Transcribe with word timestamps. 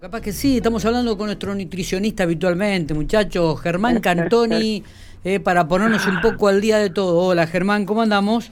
Capaz 0.00 0.20
que 0.20 0.32
sí, 0.32 0.58
estamos 0.58 0.84
hablando 0.84 1.16
con 1.16 1.26
nuestro 1.26 1.54
nutricionista 1.54 2.24
habitualmente, 2.24 2.92
muchachos, 2.92 3.60
Germán 3.60 4.00
Cantoni, 4.00 4.84
eh, 5.24 5.40
para 5.40 5.66
ponernos 5.66 6.06
un 6.06 6.20
poco 6.20 6.48
al 6.48 6.60
día 6.60 6.76
de 6.78 6.90
todo. 6.90 7.18
Hola 7.18 7.46
Germán, 7.46 7.86
¿cómo 7.86 8.02
andamos? 8.02 8.50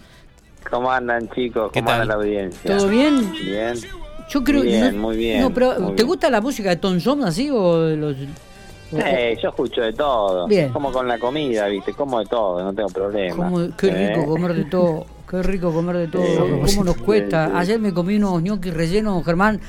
¿Cómo 0.71 0.91
andan 0.91 1.29
chicos? 1.31 1.71
¿Qué 1.73 1.81
¿Cómo 1.81 1.91
tal? 1.91 2.03
anda 2.03 2.15
la 2.15 2.21
audiencia? 2.23 2.77
¿Todo 2.77 2.89
bien? 2.89 3.31
Bien. 3.45 3.75
Yo 4.31 4.43
creo 4.43 4.63
Bien, 4.63 4.97
no- 4.97 5.03
muy 5.09 5.17
bien, 5.19 5.41
No, 5.43 5.51
pero 5.53 5.75
muy 5.79 5.89
¿te 5.91 5.95
bien. 5.97 6.07
gusta 6.07 6.31
la 6.31 6.41
música 6.41 6.71
de 6.71 6.77
Tom 6.77 6.99
Jones 7.05 7.27
así 7.27 7.51
o 7.51 7.81
de 7.83 7.97
los 7.99 8.17
Sí, 8.17 8.99
yo 9.43 9.49
escucho 9.51 9.83
de 9.83 9.93
todo. 9.93 10.47
Bien. 10.47 10.71
Como 10.73 10.93
con 10.93 11.07
la 11.07 11.19
comida, 11.19 11.67
¿viste? 11.67 11.93
Como 11.93 12.21
de 12.21 12.27
todo, 12.27 12.63
no 12.63 12.73
tengo 12.73 12.89
problema. 12.89 13.37
cómo- 13.51 13.77
qué 13.77 13.91
rico 13.91 14.21
¿Eh? 14.23 14.27
comer 14.27 14.55
de 14.55 14.65
todo, 14.65 15.05
qué 15.29 15.43
rico 15.43 15.73
comer 15.75 15.97
de 15.99 16.09
todo, 16.09 16.25
Sí, 16.67 16.77
cómo 16.77 16.85
nos 16.85 16.95
sí, 16.95 17.01
cuesta. 17.03 17.49
sí. 17.49 17.53
Ayer 17.57 17.81
me 17.81 17.93
comí 17.93 18.17
unos 18.17 18.41
ñoquis 18.43 18.73
rellenos, 18.73 19.23
Germán. 19.25 19.61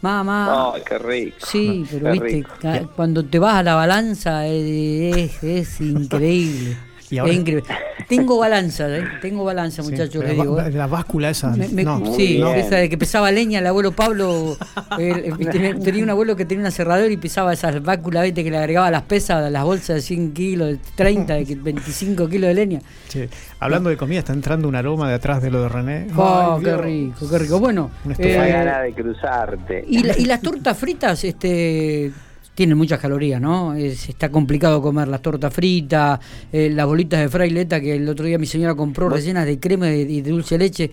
Mamá. 0.00 0.72
Ay, 0.74 0.82
qué 0.88 0.98
rico. 0.98 1.36
Sí, 1.46 1.84
pero 1.90 2.04
Qué 2.06 2.10
viste, 2.12 2.28
rico. 2.28 2.92
cuando 2.94 3.24
te 3.24 3.38
vas 3.38 3.56
a 3.56 3.62
la 3.62 3.74
balanza 3.74 4.46
eh, 4.46 5.10
es, 5.24 5.42
es 5.42 5.80
increíble. 5.80 6.76
Y 7.10 7.18
ahora- 7.18 7.32
Es 7.32 7.38
increíble. 7.38 7.64
Tengo 8.08 8.38
balanza, 8.38 8.88
¿eh? 8.96 9.04
Tengo 9.20 9.44
balanza, 9.44 9.82
Sí, 9.82 9.90
muchachos, 9.90 10.22
la, 10.22 10.28
les 10.30 10.38
digo. 10.38 10.60
¿eh? 10.60 10.70
la 10.70 10.86
báscula 10.86 11.30
esa. 11.30 11.50
Me- 11.50 11.68
me- 11.68 11.84
no, 11.84 12.14
sí, 12.14 12.40
esa 12.56 12.76
de 12.76 12.88
que 12.88 12.96
pesaba 12.98 13.30
leña, 13.30 13.58
el 13.60 13.66
abuelo 13.66 13.92
Pablo, 13.92 14.56
tenía, 14.96 15.78
tenía 15.78 16.02
un 16.04 16.10
abuelo 16.10 16.36
que 16.36 16.44
tenía 16.44 16.62
un 16.62 16.66
aserrador 16.66 17.10
y 17.10 17.16
pisaba 17.16 17.52
esas 17.52 17.82
báculas, 17.82 18.24
viste, 18.24 18.44
que 18.44 18.50
le 18.50 18.58
agregaba 18.58 18.90
las 18.90 19.02
pesas 19.02 19.44
a 19.44 19.50
las 19.50 19.64
bolsas 19.64 19.96
de 19.96 20.02
100 20.02 20.32
kilos, 20.32 20.68
de 20.70 20.78
30, 20.94 21.34
de 21.34 21.44
que- 21.44 21.54
25 21.68 22.28
kilos 22.28 22.48
de 22.48 22.54
leña. 22.54 22.80
Che, 23.08 23.28
hablando 23.60 23.90
de 23.90 23.96
comida, 23.96 24.20
está 24.20 24.32
entrando 24.32 24.68
un 24.68 24.76
aroma 24.76 25.08
de 25.08 25.14
atrás 25.14 25.42
de 25.42 25.50
lo 25.50 25.62
de 25.62 25.68
René. 25.68 26.06
Oh, 26.16 26.54
Ay, 26.56 26.64
qué 26.64 26.70
Dios. 26.70 26.80
rico, 26.82 27.30
qué 27.30 27.38
rico. 27.38 27.58
Bueno, 27.60 27.90
eh, 28.18 28.32
ganas 28.50 28.82
de 28.84 28.92
cruzarte. 28.94 29.84
y, 29.86 30.02
la- 30.02 30.18
y 30.18 30.24
las 30.24 30.40
tortas 30.40 30.76
fritas, 30.78 31.22
este 31.24 32.12
tienen 32.58 32.76
muchas 32.76 32.98
calorías, 32.98 33.40
¿no? 33.40 33.72
Es- 33.74 34.08
está 34.08 34.30
complicado 34.32 34.82
comer 34.82 35.06
las 35.06 35.22
tortas 35.22 35.54
fritas, 35.54 36.18
eh, 36.52 36.68
las 36.70 36.86
bolitas 36.86 37.20
de 37.20 37.28
fraileta 37.28 37.80
que 37.80 37.94
el 37.94 38.08
otro 38.08 38.26
día 38.26 38.36
mi 38.36 38.46
señora 38.46 38.74
compró 38.74 39.08
rellenas 39.08 39.46
de 39.46 39.60
crema 39.60 39.88
y 39.90 40.04
de, 40.04 40.22
de 40.22 40.30
dulce 40.32 40.58
de 40.58 40.64
leche. 40.64 40.90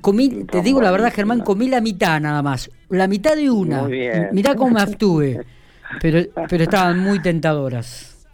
Comí, 0.00 0.44
te 0.44 0.62
digo 0.62 0.80
la 0.80 0.92
verdad. 0.92 1.12
Germán, 1.12 1.40
comí 1.40 1.68
la 1.68 1.80
mitad 1.80 2.20
nada 2.20 2.42
más. 2.42 2.70
La 2.90 3.08
mitad 3.08 3.34
de 3.34 3.50
una. 3.50 3.82
Muy 3.82 3.90
bien. 3.92 4.28
Mirá 4.30 4.54
cómo 4.54 4.70
me 4.74 4.80
abstuve. 4.82 5.40
Pero, 6.00 6.20
pero 6.48 6.62
estaban 6.62 7.00
muy 7.00 7.20
tentadoras. 7.20 8.24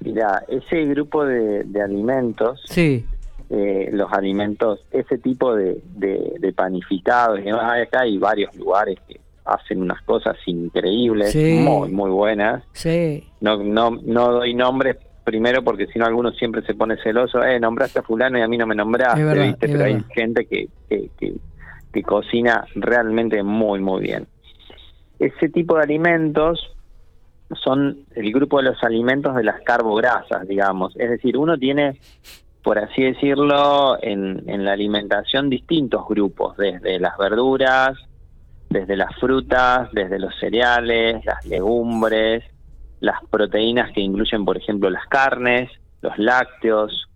Mirá, 0.00 0.42
ese 0.48 0.86
grupo 0.86 1.24
de, 1.24 1.62
de 1.62 1.80
alimentos, 1.80 2.60
Sí. 2.64 3.04
eh, 3.50 3.88
los 3.92 4.12
alimentos, 4.12 4.80
ese 4.90 5.16
tipo 5.18 5.54
de, 5.54 5.80
de, 5.94 6.32
de 6.40 6.52
panificados, 6.52 7.38
y 7.38 7.42
demás, 7.42 7.80
acá 7.86 8.00
hay 8.00 8.18
varios 8.18 8.52
lugares 8.56 8.96
que 9.06 9.20
hacen 9.44 9.82
unas 9.82 10.00
cosas 10.02 10.36
increíbles, 10.46 11.32
Sí. 11.32 11.60
muy, 11.62 11.90
muy 11.90 12.10
buenas. 12.10 12.62
Sí. 12.72 13.24
No, 13.40 13.56
no, 13.62 13.90
no 14.02 14.32
doy 14.32 14.54
nombres 14.54 14.96
primero 15.24 15.62
porque 15.62 15.86
si 15.88 15.98
no 15.98 16.06
alguno 16.06 16.30
siempre 16.32 16.62
se 16.62 16.74
pone 16.74 16.96
celoso, 17.02 17.42
eh, 17.44 17.60
nombraste 17.60 17.98
a 18.00 18.02
fulano 18.02 18.38
y 18.38 18.42
a 18.42 18.48
mí 18.48 18.56
no 18.58 18.66
me 18.66 18.74
nombraste, 18.74 19.22
verdad, 19.24 19.44
¿viste? 19.46 19.68
pero 19.68 19.84
hay 19.84 20.02
gente 20.14 20.46
que, 20.46 20.68
que, 20.88 21.10
que, 21.18 21.34
que 21.92 22.02
cocina 22.02 22.64
realmente 22.74 23.42
muy, 23.42 23.80
muy 23.80 24.02
bien. 24.02 24.26
Ese 25.18 25.48
tipo 25.50 25.76
de 25.76 25.82
alimentos 25.82 26.74
son 27.62 27.98
el 28.14 28.32
grupo 28.32 28.58
de 28.58 28.70
los 28.70 28.82
alimentos 28.82 29.34
de 29.36 29.44
las 29.44 29.60
carbograsas, 29.62 30.46
digamos. 30.48 30.94
Es 30.96 31.10
decir, 31.10 31.36
uno 31.36 31.58
tiene, 31.58 31.98
por 32.62 32.78
así 32.78 33.02
decirlo, 33.02 33.98
en, 34.02 34.42
en 34.48 34.64
la 34.64 34.72
alimentación 34.72 35.50
distintos 35.50 36.06
grupos, 36.08 36.56
desde 36.56 36.98
las 37.00 37.16
verduras, 37.18 37.98
desde 38.70 38.96
las 38.96 39.14
frutas, 39.18 39.90
desde 39.92 40.18
los 40.18 40.32
cereales, 40.38 41.24
las 41.24 41.44
legumbres, 41.44 42.44
las 43.00 43.18
proteínas 43.28 43.92
que 43.92 44.00
incluyen, 44.00 44.44
por 44.44 44.56
ejemplo, 44.56 44.88
las 44.90 45.06
carnes, 45.08 45.68
los 46.02 46.16
lácteos, 46.18 47.08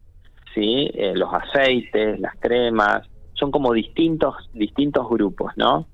sí, 0.55 0.91
Eh, 0.95 1.13
los 1.15 1.31
aceites, 1.33 2.19
las 2.20 2.35
cremas, 2.39 3.09
son 3.35 3.51
como 3.51 3.73
distintos 3.73 4.35
distintos 4.53 5.09
grupos, 5.09 5.53
¿no? 5.57 5.87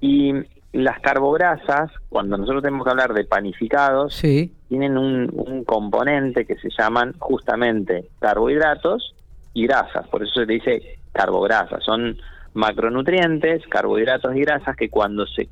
Y 0.00 0.32
las 0.72 1.00
carbograsas, 1.00 1.90
cuando 2.08 2.36
nosotros 2.36 2.62
tenemos 2.62 2.84
que 2.84 2.90
hablar 2.90 3.12
de 3.12 3.24
panificados, 3.24 4.14
Sí. 4.14 4.52
tienen 4.68 4.96
un, 4.96 5.28
un 5.32 5.64
componente 5.64 6.44
que 6.46 6.56
se 6.56 6.68
llaman 6.78 7.14
justamente 7.18 8.08
carbohidratos 8.20 9.14
y 9.52 9.66
grasas, 9.66 10.06
por 10.08 10.22
eso 10.22 10.32
se 10.34 10.46
le 10.46 10.54
dice 10.54 10.98
carbograsas, 11.12 11.82
son 11.84 12.16
macronutrientes, 12.54 13.66
carbohidratos 13.68 14.34
y 14.36 14.40
grasas 14.40 14.76
que 14.76 14.88
cuando 14.88 15.26
se 15.26 15.48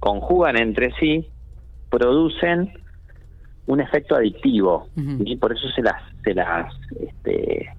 conjugan 0.00 0.56
entre 0.56 0.92
sí 0.98 1.28
producen 1.90 2.72
un 3.66 3.80
efecto 3.80 4.16
adictivo 4.16 4.88
y 4.96 5.36
por 5.36 5.52
eso 5.52 5.68
se 5.68 5.82
las 5.82 6.02
se 6.24 6.34
las 6.34 6.74
este, 7.00 7.70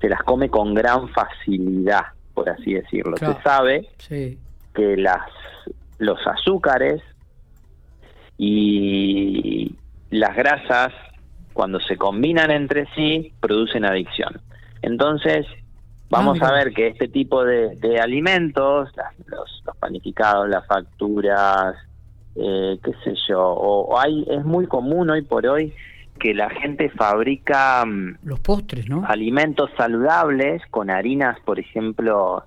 se 0.00 0.08
las 0.10 0.22
come 0.24 0.50
con 0.50 0.74
gran 0.74 1.08
facilidad, 1.08 2.02
por 2.34 2.50
así 2.50 2.74
decirlo. 2.74 3.14
Claro. 3.16 3.36
Se 3.36 3.42
sabe 3.42 3.88
Sí. 3.98 4.38
que 4.74 4.96
las 4.96 5.22
los 5.98 6.18
azúcares 6.26 7.02
y 8.38 9.74
las 10.10 10.36
grasas 10.36 10.92
cuando 11.54 11.80
se 11.80 11.96
combinan 11.96 12.50
entre 12.50 12.86
sí 12.94 13.32
producen 13.40 13.84
adicción. 13.86 14.40
Entonces, 14.82 15.46
vamos 16.10 16.38
Ah, 16.42 16.48
a 16.48 16.52
ver 16.52 16.72
que 16.72 16.88
este 16.88 17.08
tipo 17.08 17.44
de, 17.44 17.76
de 17.76 17.98
alimentos, 18.00 18.90
las- 18.96 19.18
los, 19.26 19.62
los 19.64 19.76
panificados, 19.78 20.48
las 20.48 20.66
facturas, 20.66 21.74
eh, 22.34 22.78
qué 22.82 22.92
sé 23.04 23.14
yo, 23.28 23.40
o, 23.42 23.82
o 23.94 23.98
hay 23.98 24.24
es 24.28 24.44
muy 24.44 24.66
común 24.66 25.08
hoy 25.10 25.22
por 25.22 25.46
hoy 25.46 25.74
que 26.18 26.32
la 26.34 26.48
gente 26.50 26.88
fabrica 26.90 27.84
mm, 27.86 28.18
Los 28.24 28.40
postres, 28.40 28.88
¿no? 28.88 29.04
alimentos 29.06 29.70
saludables 29.76 30.62
con 30.70 30.90
harinas, 30.90 31.38
por 31.44 31.58
ejemplo, 31.58 32.44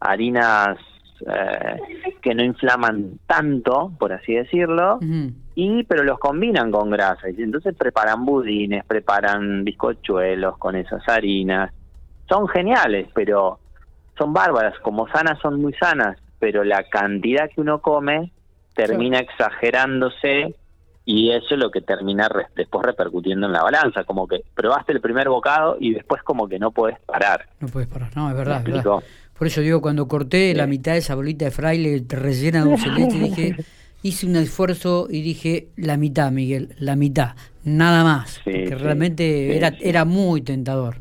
harinas 0.00 0.78
eh, 1.26 1.80
que 2.22 2.34
no 2.34 2.44
inflaman 2.44 3.18
tanto, 3.26 3.92
por 3.98 4.12
así 4.12 4.34
decirlo, 4.34 4.98
y 5.56 5.82
pero 5.84 6.04
los 6.04 6.18
combinan 6.20 6.70
con 6.70 6.90
grasa. 6.90 7.28
Y 7.30 7.42
entonces 7.42 7.74
preparan 7.76 8.24
budines, 8.24 8.84
preparan 8.86 9.64
bizcochuelos 9.64 10.56
con 10.58 10.76
esas 10.76 11.02
harinas. 11.08 11.72
Son 12.28 12.46
geniales, 12.48 13.08
pero 13.14 13.58
son 14.16 14.32
bárbaras. 14.32 14.74
Como 14.80 15.08
sanas 15.08 15.38
son 15.40 15.60
muy 15.60 15.72
sanas, 15.74 16.18
pero 16.38 16.64
la 16.64 16.84
cantidad 16.84 17.48
que 17.54 17.60
uno 17.60 17.80
come 17.80 18.32
termina 18.74 19.18
exagerándose 19.18 20.54
y 21.04 21.30
eso 21.30 21.46
es 21.54 21.58
lo 21.58 21.70
que 21.70 21.80
termina 21.80 22.28
re- 22.28 22.46
después 22.54 22.84
repercutiendo 22.84 23.46
en 23.46 23.52
la 23.52 23.62
balanza. 23.62 24.04
Como 24.04 24.26
que 24.28 24.42
probaste 24.54 24.92
el 24.92 25.00
primer 25.00 25.28
bocado 25.28 25.76
y 25.80 25.94
después 25.94 26.22
como 26.22 26.48
que 26.48 26.58
no 26.58 26.70
podés 26.70 26.98
parar. 27.06 27.46
No 27.60 27.68
puedes 27.68 27.88
parar, 27.88 28.10
no, 28.14 28.28
es 28.28 28.34
¿Me 28.34 28.38
verdad. 28.38 28.58
es 28.66 28.72
verdad. 28.74 29.02
Por 29.38 29.46
eso 29.46 29.60
digo, 29.60 29.80
cuando 29.80 30.08
corté 30.08 30.52
la 30.54 30.66
mitad 30.66 30.92
de 30.92 30.98
esa 30.98 31.14
bolita 31.14 31.44
de 31.44 31.50
fraile 31.52 32.04
rellena 32.08 32.58
de 32.64 32.70
dulce 32.70 32.90
leche, 32.90 33.18
dije, 33.18 33.56
hice 34.02 34.26
un 34.26 34.34
esfuerzo 34.36 35.06
y 35.08 35.22
dije, 35.22 35.68
la 35.76 35.96
mitad, 35.96 36.30
Miguel, 36.32 36.74
la 36.80 36.96
mitad, 36.96 37.36
nada 37.64 38.02
más. 38.02 38.40
Sí, 38.44 38.52
sí, 38.52 38.66
realmente 38.66 39.56
era, 39.56 39.72
era 39.80 40.04
muy 40.04 40.42
tentador, 40.42 40.96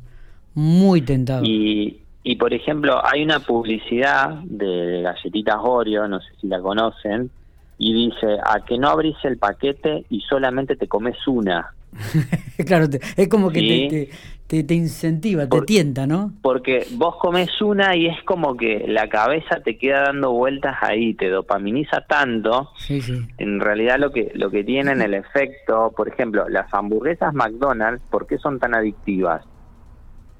muy 0.57 1.01
tentador. 1.01 1.45
Y, 1.47 2.01
y 2.23 2.35
por 2.35 2.51
ejemplo, 2.51 2.99
hay 3.05 3.23
una 3.23 3.39
publicidad 3.39 4.41
de 4.45 5.03
galletitas 5.03 5.57
Oreo, 5.61 6.07
no 6.07 6.19
sé 6.19 6.29
si 6.41 6.47
la 6.47 6.59
conocen, 6.59 7.29
y 7.77 7.93
dice, 7.93 8.37
a 8.43 8.65
que 8.65 8.79
no 8.79 8.89
abrís 8.89 9.15
el 9.23 9.37
paquete 9.37 10.05
y 10.09 10.21
solamente 10.21 10.75
te 10.75 10.87
comes 10.87 11.15
una. 11.27 11.67
claro, 12.65 12.89
te- 12.89 12.99
es 13.15 13.27
como 13.27 13.51
que 13.51 13.59
Sí. 13.59 13.87
te, 13.87 14.09
te, 14.47 14.63
te- 14.63 14.73
incentiva, 14.73 15.47
te 15.47 15.61
tienta, 15.61 16.07
¿no? 16.07 16.33
Porque 16.41 16.87
vos 16.93 17.15
comes 17.19 17.49
una 17.61 17.95
y 17.95 18.07
es 18.07 18.21
como 18.23 18.57
que 18.57 18.85
la 18.87 19.07
cabeza 19.09 19.59
te 19.63 19.77
queda 19.77 20.03
dando 20.05 20.31
vueltas 20.31 20.75
ahí, 20.81 21.13
te 21.13 21.29
dopaminiza 21.29 22.01
tanto. 22.09 22.71
Sí, 22.77 22.99
sí. 23.01 23.13
En 23.37 23.59
realidad 23.59 23.99
lo 23.99 24.11
que, 24.11 24.31
lo 24.33 24.49
que 24.49 24.63
tienen 24.63 25.01
el 25.01 25.13
efecto, 25.13 25.93
por 25.95 26.07
ejemplo, 26.09 26.49
las 26.49 26.73
hamburguesas 26.73 27.33
McDonald's, 27.33 28.01
¿por 28.09 28.25
qué 28.25 28.37
son 28.39 28.57
tan 28.59 28.73
adictivas? 28.73 29.43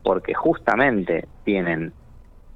Porque 0.07 0.33
justamente 0.33 1.27
tienen 1.43 1.91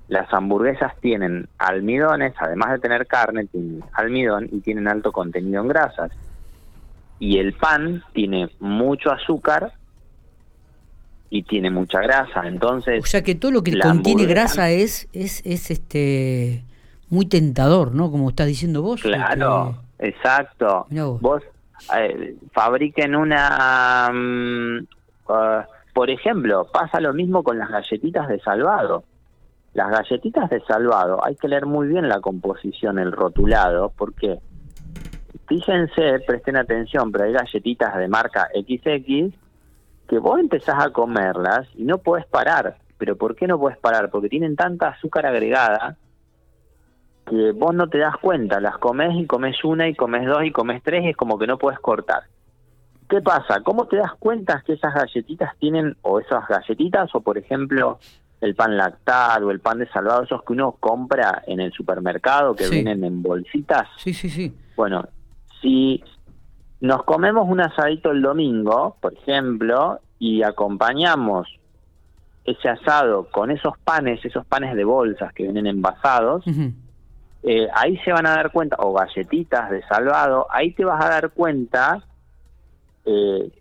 las 0.07 0.31
hamburguesas 0.33 0.93
tienen 1.01 1.47
almidones, 1.57 2.33
además 2.37 2.71
de 2.71 2.79
tener 2.79 3.07
carne, 3.07 3.45
tienen 3.45 3.83
almidón 3.93 4.49
y 4.51 4.61
tienen 4.61 4.87
alto 4.87 5.11
contenido 5.11 5.61
en 5.61 5.67
grasas. 5.67 6.11
Y 7.19 7.39
el 7.39 7.53
pan 7.53 8.03
tiene 8.13 8.49
mucho 8.59 9.11
azúcar 9.11 9.73
y 11.29 11.43
tiene 11.43 11.69
mucha 11.69 12.01
grasa. 12.01 12.45
Entonces, 12.45 13.01
O 13.01 13.05
sea 13.05 13.21
que 13.21 13.35
todo 13.35 13.51
lo 13.51 13.63
que 13.63 13.77
contiene 13.79 14.25
grasa 14.25 14.69
es, 14.69 15.07
es, 15.13 15.41
es 15.45 15.71
este 15.71 16.63
muy 17.09 17.25
tentador, 17.25 17.93
¿no? 17.93 18.11
Como 18.11 18.29
estás 18.29 18.47
diciendo 18.47 18.81
vos. 18.81 19.01
Claro, 19.01 19.77
este, 19.97 20.09
exacto. 20.09 20.87
Vos. 20.89 21.21
Vos 21.21 21.43
eh, 21.97 22.35
fabriquen 22.53 23.15
una... 23.15 24.09
mm, 24.11 24.87
ah, 25.29 25.65
por 25.93 26.09
ejemplo, 26.09 26.67
pasa 26.71 26.99
lo 26.99 27.13
mismo 27.13 27.43
con 27.43 27.57
las 27.57 27.69
galletitas 27.69 28.27
de 28.27 28.39
salvado. 28.39 29.03
Las 29.73 29.89
galletitas 29.89 30.49
de 30.49 30.59
salvado, 30.61 31.23
hay 31.23 31.35
que 31.35 31.47
leer 31.47 31.65
muy 31.65 31.87
bien 31.87 32.09
la 32.09 32.19
composición, 32.19 32.99
el 32.99 33.11
rotulado, 33.11 33.93
porque 33.97 34.39
fíjense, 35.47 36.19
presten 36.25 36.57
atención, 36.57 37.11
pero 37.11 37.25
hay 37.25 37.33
galletitas 37.33 37.97
de 37.97 38.07
marca 38.07 38.49
XX 38.53 39.33
que 40.07 40.19
vos 40.19 40.39
empezás 40.39 40.83
a 40.83 40.89
comerlas 40.91 41.67
y 41.75 41.83
no 41.85 41.99
podés 41.99 42.25
parar. 42.25 42.77
¿Pero 42.97 43.15
por 43.15 43.35
qué 43.35 43.47
no 43.47 43.57
podés 43.59 43.77
parar? 43.77 44.09
Porque 44.09 44.29
tienen 44.29 44.55
tanta 44.55 44.89
azúcar 44.89 45.25
agregada 45.25 45.97
que 47.25 47.51
vos 47.53 47.73
no 47.73 47.87
te 47.87 47.97
das 47.97 48.17
cuenta. 48.17 48.59
Las 48.59 48.77
comes 48.77 49.15
y 49.15 49.25
comes 49.25 49.63
una 49.63 49.87
y 49.87 49.95
comes 49.95 50.27
dos 50.27 50.43
y 50.43 50.51
comes 50.51 50.83
tres 50.83 51.05
y 51.05 51.09
es 51.09 51.17
como 51.17 51.39
que 51.39 51.47
no 51.47 51.57
puedes 51.57 51.79
cortar. 51.79 52.23
¿Qué 53.11 53.21
pasa? 53.21 53.59
¿Cómo 53.61 53.87
te 53.87 53.97
das 53.97 54.13
cuenta 54.19 54.63
que 54.65 54.71
esas 54.71 54.93
galletitas 54.93 55.53
tienen, 55.59 55.97
o 56.01 56.21
esas 56.21 56.47
galletitas, 56.47 57.13
o 57.13 57.19
por 57.19 57.37
ejemplo 57.37 57.99
el 58.39 58.55
pan 58.55 58.77
lactado, 58.77 59.51
el 59.51 59.59
pan 59.59 59.79
de 59.79 59.87
salvado, 59.89 60.23
esos 60.23 60.41
que 60.43 60.53
uno 60.53 60.71
compra 60.79 61.43
en 61.45 61.59
el 61.59 61.73
supermercado 61.73 62.55
que 62.55 62.63
Sí. 62.63 62.75
vienen 62.75 63.03
en 63.03 63.21
bolsitas? 63.21 63.85
Sí, 63.97 64.13
sí, 64.13 64.29
sí. 64.29 64.55
Bueno, 64.77 65.03
si 65.61 66.01
nos 66.79 67.03
comemos 67.03 67.49
un 67.49 67.59
asadito 67.59 68.11
el 68.11 68.21
domingo, 68.21 68.95
por 69.01 69.13
ejemplo, 69.13 69.99
y 70.17 70.41
acompañamos 70.43 71.49
ese 72.45 72.69
asado 72.69 73.27
con 73.29 73.51
esos 73.51 73.77
panes, 73.79 74.23
esos 74.23 74.45
panes 74.45 74.73
de 74.73 74.85
bolsas 74.85 75.33
que 75.33 75.43
vienen 75.43 75.67
envasados, 75.67 76.45
eh, 77.43 77.67
ahí 77.75 77.97
se 78.05 78.13
van 78.13 78.25
a 78.25 78.35
dar 78.37 78.51
cuenta, 78.53 78.77
o 78.79 78.93
galletitas 78.93 79.69
de 79.69 79.83
salvado, 79.83 80.47
ahí 80.49 80.71
te 80.71 80.85
vas 80.85 81.03
a 81.03 81.09
dar 81.09 81.31
cuenta 81.31 82.01
eh, 83.05 83.51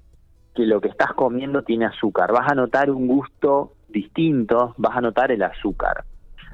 que 0.54 0.66
lo 0.66 0.80
que 0.80 0.88
estás 0.88 1.12
comiendo 1.14 1.62
tiene 1.62 1.86
azúcar. 1.86 2.32
Vas 2.32 2.50
a 2.50 2.54
notar 2.54 2.90
un 2.90 3.06
gusto 3.06 3.72
distinto, 3.88 4.74
vas 4.78 4.96
a 4.96 5.00
notar 5.00 5.32
el 5.32 5.42
azúcar. 5.42 6.04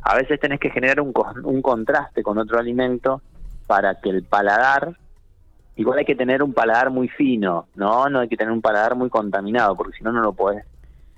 A 0.02 0.16
veces 0.16 0.38
tenés 0.38 0.60
que 0.60 0.70
generar 0.70 1.00
un, 1.00 1.12
un 1.44 1.62
contraste 1.62 2.22
con 2.22 2.38
otro 2.38 2.58
alimento 2.58 3.22
para 3.66 4.00
que 4.00 4.10
el 4.10 4.22
paladar, 4.22 4.96
igual 5.74 5.98
hay 5.98 6.04
que 6.04 6.14
tener 6.14 6.42
un 6.42 6.52
paladar 6.52 6.90
muy 6.90 7.08
fino, 7.08 7.66
no, 7.74 8.08
no 8.08 8.20
hay 8.20 8.28
que 8.28 8.36
tener 8.36 8.52
un 8.52 8.62
paladar 8.62 8.94
muy 8.94 9.08
contaminado, 9.10 9.74
porque 9.76 9.98
si 9.98 10.04
no 10.04 10.12
no 10.12 10.20
lo 10.22 10.32
podés, 10.32 10.64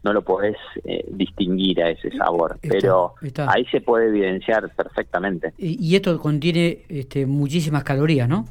no 0.02 0.12
lo 0.12 0.22
podés 0.22 0.56
eh, 0.84 1.04
distinguir 1.10 1.82
a 1.82 1.90
ese 1.90 2.10
sabor. 2.16 2.58
Está, 2.62 2.68
Pero 2.78 3.14
está. 3.20 3.52
ahí 3.52 3.66
se 3.66 3.80
puede 3.80 4.08
evidenciar 4.08 4.70
perfectamente. 4.74 5.52
Y, 5.58 5.76
y 5.84 5.96
esto 5.96 6.18
contiene 6.18 6.84
este, 6.88 7.26
muchísimas 7.26 7.84
calorías, 7.84 8.28
¿no? 8.28 8.46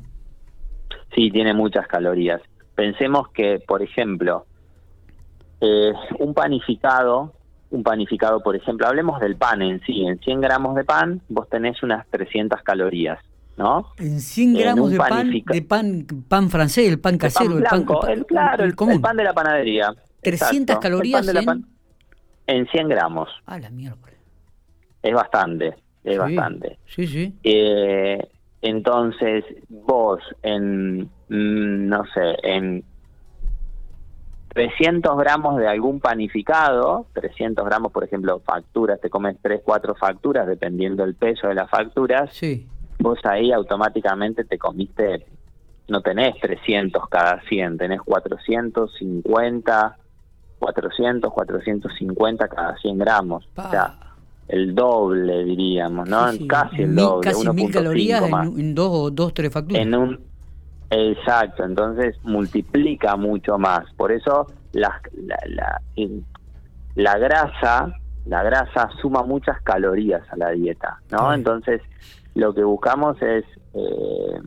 Sí, 1.15 1.31
tiene 1.31 1.53
muchas 1.53 1.87
calorías. 1.87 2.41
Pensemos 2.87 3.29
que, 3.29 3.59
por 3.67 3.81
ejemplo, 3.81 4.45
eh, 5.61 5.91
un 6.19 6.35
panificado, 6.35 7.33
un 7.71 7.81
panificado, 7.81 8.39
por 8.43 8.55
ejemplo, 8.55 8.85
hablemos 8.85 9.19
del 9.19 9.35
pan 9.35 9.63
en 9.63 9.81
sí, 9.81 10.05
en 10.05 10.19
100 10.19 10.41
gramos 10.41 10.75
de 10.75 10.83
pan 10.83 11.19
vos 11.27 11.49
tenés 11.49 11.81
unas 11.81 12.05
300 12.11 12.61
calorías, 12.61 13.17
¿no? 13.57 13.87
En 13.97 14.19
100 14.19 14.49
En 14.49 14.61
gramos 14.61 14.91
de 14.91 14.97
pan, 14.99 15.31
de 15.31 15.61
pan, 15.63 16.05
pan 16.29 16.51
francés, 16.51 16.87
el 16.87 16.99
pan 16.99 17.17
casero, 17.17 17.57
el 17.57 17.63
pan, 17.63 17.83
blanco, 17.83 18.05
el 18.05 18.19
el, 18.19 18.25
claro, 18.27 18.63
el, 18.63 18.75
común. 18.75 18.93
el 18.93 19.01
pan 19.01 19.17
de 19.17 19.23
la 19.23 19.33
panadería. 19.33 19.87
300 20.21 20.21
Exacto, 20.21 20.73
el 20.73 20.79
calorías 20.79 21.19
pan 21.21 21.25
de 21.25 21.33
la 21.33 21.39
en- 21.39 21.45
pan- 21.47 21.65
en 22.45 22.67
100 22.67 22.89
gramos. 22.89 23.27
Ah, 23.47 23.57
la 23.57 23.71
miércoles. 23.71 24.17
Es 25.01 25.15
bastante, 25.15 25.69
es 26.03 26.13
Sí, 26.13 26.17
bastante. 26.19 26.77
Sí, 26.85 27.07
sí. 27.07 27.33
Eh, 27.43 28.19
entonces, 28.61 29.45
vos 29.69 30.19
en, 30.41 31.01
mm, 31.29 31.87
no 31.87 32.03
sé, 32.13 32.35
en 32.43 32.83
300 34.49 35.17
gramos 35.17 35.57
de 35.57 35.67
algún 35.67 35.99
panificado, 35.99 37.05
300 37.13 37.63
gramos, 37.65 37.91
por 37.91 38.03
ejemplo, 38.03 38.39
facturas, 38.39 38.99
te 38.99 39.09
comes 39.09 39.37
3, 39.41 39.61
4 39.63 39.93
facturas, 39.95 40.47
dependiendo 40.47 41.03
del 41.03 41.13
peso 41.15 41.47
de 41.47 41.53
las 41.55 41.69
facturas, 41.69 42.33
Sí. 42.33 42.67
vos 42.99 43.19
ahí 43.25 43.51
automáticamente 43.51 44.43
te 44.45 44.57
comiste, 44.57 45.27
no 45.89 46.01
tenés 46.01 46.39
300 46.41 47.07
cada 47.07 47.41
100, 47.47 47.77
tenés 47.77 48.01
450, 48.01 49.97
400, 50.59 51.31
450 51.31 52.47
cada 52.47 52.75
100 52.77 52.97
gramos. 52.97 53.45
Pa. 53.53 53.67
O 53.67 53.69
sea, 53.69 53.99
el 54.47 54.73
doble, 54.75 55.43
diríamos, 55.43 56.07
¿no? 56.09 56.31
Sí, 56.31 56.37
sí. 56.39 56.47
Casi 56.47 56.81
el 56.83 56.89
Mil- 56.89 56.95
doble. 57.05 57.29
Casi 57.31 57.49
mil 57.49 57.67
1.5 57.67 57.73
calorías 57.73 58.23
en, 58.23 58.59
en 58.59 58.75
dos 58.75 58.89
o 58.91 59.11
dos, 59.11 59.33
tres 59.33 59.51
facturas. 59.51 59.81
En 59.81 59.93
un 59.95 60.19
exacto, 60.89 61.63
entonces 61.65 62.15
multiplica 62.23 63.15
mucho 63.17 63.57
más. 63.57 63.83
Por 63.97 64.11
eso 64.11 64.47
la, 64.71 65.01
la, 65.25 65.37
la, 65.47 65.81
la 66.95 67.17
grasa, 67.17 67.91
la 68.25 68.43
grasa 68.43 68.89
suma 69.01 69.23
muchas 69.23 69.61
calorías 69.63 70.21
a 70.31 70.37
la 70.37 70.51
dieta, 70.51 70.99
¿no? 71.11 71.33
Entonces 71.33 71.81
lo 72.35 72.53
que 72.53 72.63
buscamos 72.63 73.21
es 73.21 73.43
eh, 73.73 74.39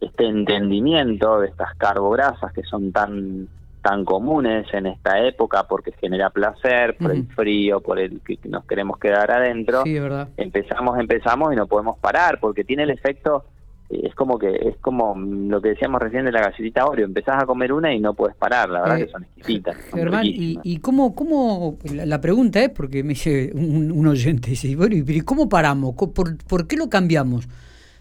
este 0.00 0.26
entendimiento 0.26 1.40
de 1.40 1.48
estas 1.48 1.74
carbograsas 1.76 2.52
que 2.52 2.62
son 2.64 2.90
tan 2.92 3.48
tan 3.84 4.04
comunes 4.06 4.66
en 4.72 4.86
esta 4.86 5.20
época 5.20 5.64
porque 5.68 5.92
genera 6.00 6.30
placer 6.30 6.96
por 6.96 7.10
el 7.12 7.26
frío, 7.26 7.80
por 7.82 7.98
el 7.98 8.20
que 8.22 8.38
nos 8.48 8.64
queremos 8.64 8.98
quedar 8.98 9.30
adentro 9.30 9.82
Sí, 9.84 9.98
empezamos, 10.38 10.98
empezamos 10.98 11.52
y 11.52 11.56
no 11.56 11.66
podemos 11.66 11.98
parar 11.98 12.40
porque 12.40 12.64
tiene 12.64 12.84
el 12.84 12.90
efecto, 12.90 13.44
eh, 13.90 14.00
es 14.04 14.14
como 14.14 14.38
que 14.38 14.48
es 14.48 14.76
como 14.78 15.14
lo 15.18 15.60
que 15.60 15.68
decíamos 15.70 16.00
recién 16.00 16.24
de 16.24 16.32
la 16.32 16.40
galletita 16.40 16.86
Oreo, 16.86 17.04
empezás 17.04 17.42
a 17.42 17.46
comer 17.46 17.74
una 17.74 17.92
y 17.92 18.00
no 18.00 18.14
puedes 18.14 18.34
parar, 18.36 18.70
la 18.70 18.80
verdad 18.80 19.00
Eh, 19.00 19.06
que 19.06 19.12
son 19.12 19.24
exquisitas. 19.24 19.76
son 19.90 19.98
Germán, 20.00 20.24
y, 20.26 20.58
y 20.62 20.78
cómo, 20.78 21.14
cómo, 21.14 21.76
la, 21.92 22.20
pregunta 22.22 22.62
es, 22.64 22.70
porque 22.70 23.02
me 23.02 23.10
dice 23.10 23.52
un, 23.54 23.92
un 23.92 24.06
oyente, 24.06 24.50
dice, 24.50 24.74
bueno, 24.76 24.96
¿y 24.96 25.02
pero 25.02 25.18
¿y 25.18 25.20
cómo 25.20 25.48
paramos? 25.48 25.94
¿Por, 25.94 26.38
por 26.38 26.66
qué 26.66 26.76
lo 26.76 26.88
cambiamos? 26.88 27.46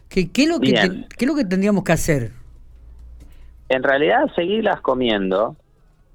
¿Qué, 0.07 0.31
qué, 0.31 0.43
es 0.43 0.49
lo 0.49 0.59
que 0.61 0.73
ten- 0.73 1.05
¿Qué 1.17 1.25
es 1.25 1.27
lo 1.27 1.35
que 1.35 1.43
tendríamos 1.45 1.83
que 1.83 1.91
hacer? 1.91 2.31
En 3.69 3.81
realidad 3.83 4.25
seguirlas 4.35 4.81
comiendo, 4.81 5.55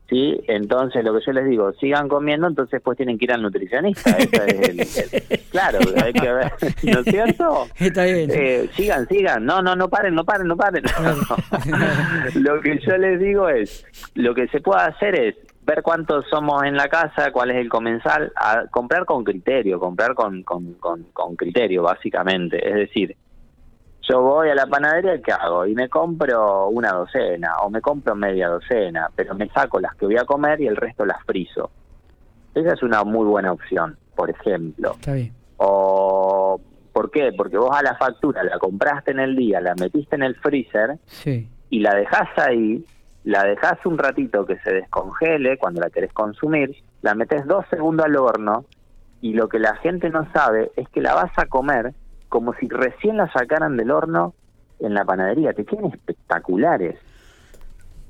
¿sí? 0.09 0.41
Entonces 0.49 1.05
lo 1.05 1.15
que 1.19 1.25
yo 1.27 1.33
les 1.33 1.49
digo, 1.49 1.73
sigan 1.75 2.09
comiendo, 2.09 2.47
entonces 2.47 2.81
pues 2.83 2.97
tienen 2.97 3.19
que 3.19 3.27
ir 3.27 3.33
al 3.33 3.43
nutricionista. 3.43 4.11
Es 4.19 4.69
el- 4.69 4.81
el- 4.81 5.41
claro, 5.51 5.79
hay 6.03 6.13
que 6.13 6.33
ver, 6.33 6.53
¿no 6.85 7.01
es 7.01 7.05
cierto? 7.07 7.67
Está 7.79 8.05
bien. 8.05 8.31
Eh, 8.33 8.69
sigan, 8.75 9.07
sigan. 9.09 9.45
No, 9.45 9.61
no, 9.63 9.77
no 9.77 9.89
paren, 9.89 10.15
no 10.15 10.25
paren, 10.25 10.47
no 10.49 10.57
paren. 10.57 10.83
lo 12.35 12.61
que 12.61 12.79
yo 12.87 12.97
les 12.97 13.21
digo 13.21 13.49
es, 13.49 13.85
lo 14.15 14.35
que 14.35 14.49
se 14.49 14.61
puede 14.61 14.83
hacer 14.83 15.15
es 15.19 15.35
ver 15.63 15.83
cuántos 15.83 16.25
somos 16.31 16.63
en 16.65 16.77
la 16.77 16.89
casa, 16.89 17.31
cuál 17.31 17.51
es 17.51 17.57
el 17.59 17.69
comensal, 17.69 18.33
a 18.37 18.65
comprar 18.71 19.05
con 19.05 19.23
criterio, 19.25 19.79
comprar 19.79 20.15
con, 20.15 20.43
con, 20.43 20.75
con, 20.75 21.03
con 21.13 21.37
criterio, 21.37 21.83
básicamente. 21.83 22.67
Es 22.67 22.75
decir, 22.75 23.15
yo 24.09 24.23
voy 24.23 24.49
a 24.49 24.55
la 24.55 24.67
panadería 24.67 25.15
y 25.17 25.23
¿qué 25.23 25.33
hago? 25.33 25.67
Y 25.67 25.75
me 25.75 25.89
compro 25.89 26.69
una 26.69 26.93
docena 26.93 27.57
o 27.63 27.71
me 27.71 27.81
compro 27.81 28.15
media 28.15 28.49
docena, 28.49 29.11
pero 29.15 29.35
me 29.35 29.49
saco 29.51 29.81
las 29.81 29.95
que 29.97 30.07
voy 30.07 30.17
a 30.17 30.25
comer 30.25 30.61
y 30.61 30.67
el 30.67 30.77
resto 30.77 31.05
las 31.05 31.23
frizo. 31.25 31.71
Esa 32.55 32.73
es 32.75 32.83
una 32.83 33.05
muy 33.05 33.27
buena 33.27 33.53
opción, 33.53 33.97
por 34.17 34.31
ejemplo. 34.31 34.93
Está 34.93 35.13
bien. 35.15 35.33
O 35.59 36.61
¿por 36.93 37.11
qué? 37.11 37.33
Porque 37.37 37.59
vos 37.59 37.71
a 37.77 37.83
la 37.83 37.95
factura 37.97 38.43
la 38.43 38.59
compraste 38.59 39.11
en 39.13 39.21
el 39.21 39.37
día, 39.37 39.61
la 39.61 39.75
metiste 39.75 40.17
en 40.17 40.23
el 40.23 40.35
freezer 40.37 40.99
Sí. 41.05 41.49
y 41.71 41.81
la 41.81 41.95
dejás 41.95 42.29
ahí, 42.39 42.85
la 43.25 43.45
dejás 43.45 43.85
un 43.85 43.99
ratito 43.99 44.47
que 44.47 44.59
se 44.61 44.73
descongele 44.73 45.59
cuando 45.59 45.81
la 45.81 45.91
querés 45.91 46.13
consumir, 46.13 46.75
la 47.03 47.15
metes 47.15 47.47
dos 47.47 47.65
segundos 47.71 48.07
al 48.07 48.17
horno 48.17 48.65
y 49.21 49.35
lo 49.35 49.49
que 49.49 49.59
la 49.59 49.77
gente 49.77 50.11
no 50.11 50.27
sabe 50.33 50.73
es 50.77 50.89
que 50.89 51.01
la 51.01 51.15
vas 51.15 51.31
a 51.37 51.47
comer 51.47 51.93
como 52.29 52.53
si 52.55 52.69
recién 52.69 53.17
la 53.17 53.31
sacaran 53.33 53.77
del 53.77 53.91
horno 53.91 54.35
en 54.81 54.95
la 54.95 55.05
panadería, 55.05 55.53
te 55.53 55.65
quedan 55.65 55.87
espectaculares. 55.87 56.97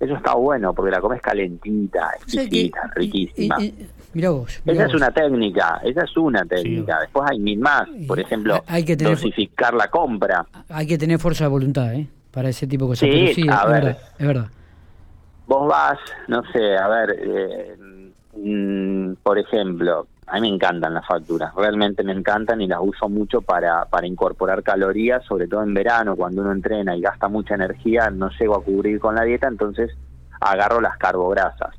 Eso 0.01 0.15
está 0.15 0.35
bueno 0.35 0.75
porque 0.75 0.91
la 0.93 1.01
comes 1.01 1.21
calentita, 1.21 2.11
O 2.25 2.29
sea 2.29 2.43
que- 2.43 2.47
exquisita, 2.67 2.91
riquísima. 2.95 3.57
eh, 3.61 3.75
mirá 4.15 4.31
vos. 4.31 4.61
mirá 4.65 4.85
Esa 4.85 4.87
es 4.87 4.95
una 4.95 5.11
técnica, 5.11 5.81
esa 5.83 6.05
es 6.05 6.17
una 6.17 6.45
técnica. 6.45 7.01
Después 7.01 7.29
hay 7.31 7.39
mil 7.41 7.59
más. 7.59 7.89
Por 8.07 8.19
Y 8.19 8.23
ejemplo, 8.23 8.63
hay 8.67 8.85
que 8.85 8.97
tener- 8.97 9.15
dosificar 9.15 9.75
la 9.75 9.89
compra. 9.89 10.47
Hay 10.69 10.87
que 10.87 10.99
tener 10.99 11.19
fuerza 11.19 11.45
de 11.45 11.51
voluntad, 11.51 11.93
¿eh? 11.95 12.07
Para 12.31 12.49
ese 12.51 12.67
tipo 12.69 12.85
de 12.85 12.89
cosas. 12.91 13.09
Sí, 13.09 13.11
Pero 13.11 13.35
sí, 13.35 13.47
a 13.51 13.55
es 13.55 13.65
ver. 13.73 13.85
verdad, 13.85 13.99
es 14.19 14.27
verdad. 14.27 14.47
Vos 15.49 15.67
vas, 15.69 15.99
no 16.29 16.43
sé, 16.53 16.77
a 16.77 16.87
ver, 16.89 17.17
eh, 17.19 17.77
mm, 18.37 19.15
por 19.23 19.39
ejemplo, 19.39 20.07
a 20.31 20.35
mí 20.35 20.41
me 20.43 20.49
encantan 20.55 20.95
las 20.95 21.07
facturas, 21.07 21.55
realmente 21.55 22.03
me 22.05 22.13
encantan 22.13 22.61
y 22.61 22.67
las 22.67 22.81
uso 22.83 23.09
mucho 23.09 23.41
para, 23.43 23.85
para 23.87 24.07
incorporar 24.07 24.63
calorías, 24.63 25.25
sobre 25.25 25.47
todo 25.49 25.63
en 25.63 25.75
verano, 25.75 26.17
cuando 26.17 26.43
uno 26.43 26.53
entrena 26.53 26.97
y 26.97 27.01
gasta 27.01 27.29
mucha 27.29 27.55
energía, 27.55 28.11
no 28.11 28.29
llego 28.39 28.57
a 28.57 28.63
cubrir 28.63 29.01
con 29.01 29.15
la 29.15 29.25
dieta, 29.25 29.49
entonces 29.49 29.91
agarro 30.41 30.81
las 30.81 30.97
carbograsas. 30.99 31.75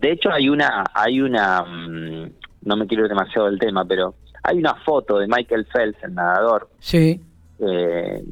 De 0.00 0.12
hecho, 0.12 0.30
hay 0.30 0.48
una, 0.48 0.84
hay 0.92 1.20
una, 1.20 1.62
mm, 1.62 2.30
no 2.62 2.76
me 2.76 2.86
quiero 2.86 3.04
ir 3.04 3.08
demasiado 3.08 3.46
del 3.48 3.58
tema, 3.58 3.84
pero 3.84 4.14
hay 4.42 4.58
una 4.58 4.74
foto 4.74 5.18
de 5.18 5.26
Michael 5.26 5.66
Phelps, 5.72 6.02
el 6.04 6.14
nadador, 6.14 6.68
Sí. 6.78 7.20
eh, 7.60 8.22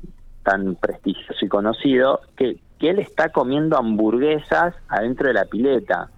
tan 0.42 0.74
prestigioso 0.74 1.44
y 1.44 1.48
conocido, 1.48 2.20
que, 2.36 2.58
que 2.78 2.90
él 2.90 2.98
está 2.98 3.30
comiendo 3.30 3.78
hamburguesas 3.78 4.74
adentro 4.88 5.28
de 5.28 5.34
la 5.34 5.44
pileta. 5.44 6.10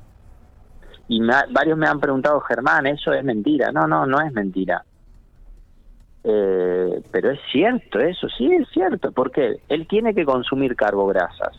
Y 1.09 1.21
me 1.21 1.35
ha- 1.35 1.47
varios 1.51 1.77
me 1.79 1.87
han 1.87 2.01
preguntado, 2.01 2.41
Germán, 2.41 2.87
eso 2.87 3.13
es 3.13 3.23
mentira. 3.25 3.71
No, 3.73 3.87
no, 3.87 4.07
no 4.07 4.21
es 4.21 4.33
mentira. 4.33 4.85
Eh, 6.27 7.03
pero 7.11 7.31
es 7.33 7.41
cierto 7.53 7.99
eso, 7.99 8.29
sí 8.31 8.51
es 8.51 8.67
cierto, 8.71 9.13
porque 9.13 9.61
él 9.69 9.87
tiene 9.87 10.15
que 10.15 10.25
consumir 10.25 10.75
carbograsas, 10.75 11.51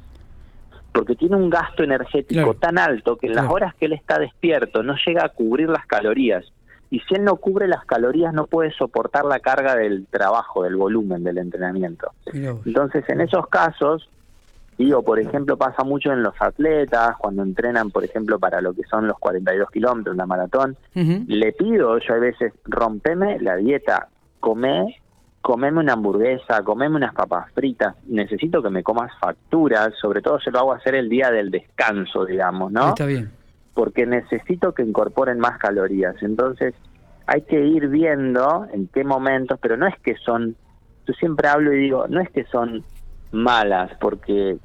porque 0.92 1.16
tiene 1.16 1.36
un 1.36 1.52
gasto 1.52 1.84
energético 1.84 2.54
tan 2.60 2.80
alto 2.80 3.16
que 3.18 3.28
en 3.28 3.36
las 3.36 3.46
horas 3.54 3.76
que 3.76 3.86
él 3.86 3.94
está 3.94 4.18
despierto 4.18 4.82
no 4.82 4.96
llega 5.06 5.24
a 5.26 5.30
cubrir 5.30 5.70
las 5.70 5.86
calorías. 5.86 6.46
Y 6.90 7.00
si 7.02 7.14
él 7.16 7.24
no 7.26 7.36
cubre 7.36 7.68
las 7.68 7.86
calorías 7.86 8.34
no 8.34 8.48
puede 8.48 8.72
soportar 8.72 9.26
la 9.26 9.40
carga 9.40 9.76
del 9.76 10.08
trabajo, 10.08 10.64
del 10.64 10.76
volumen 10.78 11.24
del 11.24 11.38
entrenamiento. 11.38 12.12
Entonces, 12.66 13.08
en 13.10 13.22
esos 13.22 13.48
casos, 13.48 14.10
digo, 14.78 15.04
por 15.04 15.20
ejemplo, 15.20 15.58
pasa 15.58 15.84
mucho 15.84 16.12
en 16.12 16.24
los 16.24 16.36
atletas, 16.40 17.16
cuando 17.18 17.44
entrenan, 17.44 17.92
por 17.92 18.04
ejemplo, 18.04 18.40
para 18.40 18.62
lo 18.62 18.74
que 18.74 18.84
son 18.84 19.08
los 19.08 19.18
42 19.20 19.70
kilómetros, 19.72 20.16
la 20.16 20.26
maratón, 20.26 20.76
le 20.94 21.52
pido 21.54 21.98
yo 22.00 22.14
a 22.14 22.20
veces, 22.20 22.54
rompeme 22.66 23.40
la 23.40 23.56
dieta, 23.56 24.10
come 24.40 24.96
comeme 25.46 25.80
una 25.80 25.94
hamburguesa, 25.94 26.64
comeme 26.64 26.96
unas 26.96 27.14
papas 27.14 27.52
fritas, 27.54 27.96
necesito 28.08 28.64
que 28.64 28.72
me 28.72 28.82
comas 28.82 29.12
facturas, 29.20 29.94
sobre 30.02 30.24
todo 30.24 30.40
se 30.40 30.50
lo 30.50 30.58
hago 30.58 30.74
hacer 30.74 30.96
el 30.96 31.08
día 31.08 31.30
del 31.30 31.52
descanso, 31.52 32.26
digamos, 32.26 32.72
¿no? 32.72 32.90
Está 32.90 33.06
bien. 33.06 33.30
Porque 33.76 34.08
necesito 34.08 34.74
que 34.74 34.82
incorporen 34.82 35.38
más 35.38 35.60
calorías. 35.60 36.16
Entonces, 36.24 36.74
hay 37.28 37.44
que 37.44 37.64
ir 37.64 37.90
viendo 37.90 38.66
en 38.74 38.88
qué 38.88 39.04
momentos, 39.04 39.60
pero 39.62 39.78
no 39.78 39.86
es 39.86 39.94
que 40.00 40.16
son, 40.16 40.56
yo 41.06 41.14
siempre 41.14 41.48
hablo 41.48 41.74
y 41.74 41.78
digo, 41.78 42.08
no 42.08 42.22
es 42.22 42.30
que 42.32 42.46
son 42.46 42.84
malas, 43.36 43.92
porque 44.00 44.58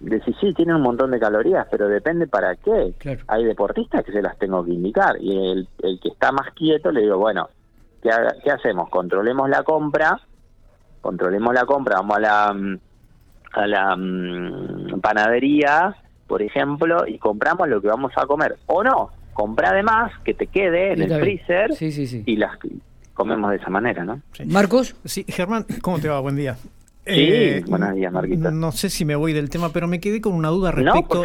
decir 0.00 0.34
sí, 0.40 0.52
tienen 0.54 0.76
un 0.76 0.82
montón 0.82 1.10
de 1.10 1.20
calorías, 1.20 1.66
pero 1.70 1.88
depende 1.88 2.26
para 2.26 2.56
qué. 2.56 2.94
Hay 3.28 3.44
deportistas 3.44 4.04
que 4.04 4.12
se 4.12 4.22
las 4.22 4.38
tengo 4.38 4.64
que 4.64 4.72
indicar 4.72 5.16
y 5.20 5.36
el, 5.36 5.68
el 5.82 6.00
que 6.00 6.08
está 6.08 6.32
más 6.32 6.52
quieto 6.54 6.90
le 6.90 7.02
digo, 7.02 7.18
bueno, 7.18 7.48
¿qué, 8.02 8.50
hacemos? 8.50 8.88
Controlemos 8.88 9.48
la 9.48 9.62
compra, 9.62 10.20
controlemos 11.00 11.54
la 11.54 11.64
compra, 11.66 11.96
vamos 11.96 12.16
a 12.16 12.20
la, 12.20 12.56
a 13.52 13.66
la 13.66 13.96
mm, 13.96 15.00
panadería, 15.00 15.94
por 16.26 16.42
ejemplo, 16.42 17.06
y 17.06 17.18
compramos 17.18 17.68
lo 17.68 17.80
que 17.80 17.88
vamos 17.88 18.12
a 18.16 18.26
comer. 18.26 18.56
O 18.66 18.82
no, 18.82 19.10
compra 19.34 19.70
además 19.70 20.12
que 20.24 20.34
te 20.34 20.46
quede 20.46 20.94
en 20.94 21.02
el 21.02 21.20
freezer 21.20 21.70
y 22.26 22.36
las 22.36 22.58
comemos 23.14 23.50
de 23.50 23.56
esa 23.56 23.68
manera, 23.68 24.04
¿no? 24.04 24.20
Marcos. 24.46 24.96
Sí, 25.04 25.24
Germán, 25.28 25.66
¿cómo 25.82 25.98
te 25.98 26.08
va? 26.08 26.20
Buen 26.20 26.36
día. 26.36 26.56
Sí, 27.14 27.20
eh, 27.20 27.64
buenos 27.66 27.94
días, 27.94 28.12
Marquita. 28.12 28.50
No 28.50 28.72
sé 28.72 28.90
si 28.90 29.04
me 29.04 29.16
voy 29.16 29.32
del 29.32 29.50
tema, 29.50 29.72
pero 29.72 29.88
me 29.88 30.00
quedé 30.00 30.20
con 30.20 30.34
una 30.34 30.48
duda 30.48 30.70
respecto, 30.70 31.24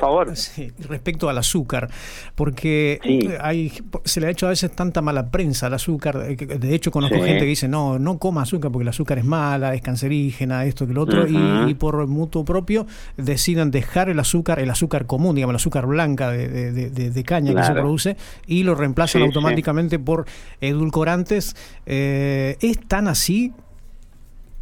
respecto 0.88 1.30
al 1.30 1.38
azúcar, 1.38 1.90
porque 2.36 3.00
hay, 3.42 3.72
se 4.04 4.20
le 4.20 4.28
ha 4.28 4.30
hecho 4.30 4.48
a 4.48 4.50
veces 4.50 4.72
tanta 4.72 5.02
mala 5.02 5.30
prensa 5.30 5.68
al 5.68 5.74
azúcar. 5.76 6.26
Eh, 6.28 6.36
de 6.36 6.76
hecho, 6.76 6.92
conozco 6.92 7.18
gente 7.18 7.40
que 7.40 7.46
dice, 7.46 7.68
no, 7.68 8.00
no 8.00 8.18
coma 8.18 8.44
azúcar 8.44 8.72
porque 8.72 8.84
el 8.84 8.90
azúcar 8.90 9.20
es 9.20 9.26
mala, 9.26 9.74
es 9.74 9.82
cancerígena, 9.82 10.66
esto 10.66 10.88
que 10.88 10.94
lo 10.94 11.04
otro, 11.04 11.26
y, 11.28 11.74
por 11.76 12.08
mutuo 12.08 12.46
propio 12.46 12.88
deciden 13.18 13.70
dejar 13.72 14.10
el 14.10 14.20
azúcar, 14.20 14.60
el 14.60 14.70
azúcar 14.70 15.06
común, 15.06 15.36
digamos, 15.36 15.54
el 15.54 15.58
azúcar 15.58 15.86
blanca 15.86 16.32
de, 16.32 17.24
caña 17.26 17.54
que 17.54 17.64
se 17.64 17.74
produce, 17.74 18.18
y 18.48 18.64
lo 18.64 18.76
reemplazan 18.76 19.22
automáticamente 19.24 20.00
por 20.00 20.26
edulcorantes. 20.62 21.56
Eh, 21.86 22.58
¿Es 22.62 22.80
tan 22.88 23.08
así? 23.08 23.54